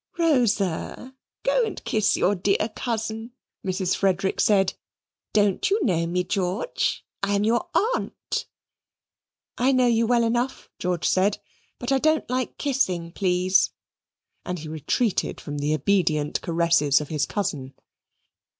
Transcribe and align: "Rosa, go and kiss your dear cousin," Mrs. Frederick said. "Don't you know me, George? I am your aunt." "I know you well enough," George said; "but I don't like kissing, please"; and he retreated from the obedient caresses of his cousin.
"Rosa, 0.17 1.15
go 1.43 1.63
and 1.63 1.83
kiss 1.83 2.17
your 2.17 2.33
dear 2.33 2.69
cousin," 2.75 3.33
Mrs. 3.63 3.95
Frederick 3.95 4.39
said. 4.41 4.73
"Don't 5.31 5.69
you 5.69 5.79
know 5.85 6.07
me, 6.07 6.23
George? 6.23 7.05
I 7.21 7.35
am 7.35 7.43
your 7.43 7.69
aunt." 7.75 8.47
"I 9.59 9.71
know 9.71 9.85
you 9.85 10.07
well 10.07 10.23
enough," 10.23 10.71
George 10.79 11.07
said; 11.07 11.37
"but 11.77 11.91
I 11.91 11.99
don't 11.99 12.27
like 12.31 12.57
kissing, 12.57 13.11
please"; 13.11 13.69
and 14.43 14.57
he 14.57 14.67
retreated 14.67 15.39
from 15.39 15.59
the 15.59 15.75
obedient 15.75 16.41
caresses 16.41 16.99
of 16.99 17.09
his 17.09 17.27
cousin. 17.27 17.75